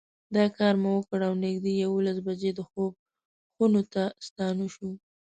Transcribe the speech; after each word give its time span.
دا 0.35 0.45
کار 0.57 0.73
مو 0.81 0.91
وکړ 0.95 1.19
او 1.29 1.33
نږدې 1.43 1.71
یوولس 1.83 2.17
بجې 2.27 2.51
د 2.55 2.59
خوب 2.69 2.91
خونو 3.55 3.81
ته 3.93 4.03
ستانه 4.27 4.65
شوو. 4.73 4.91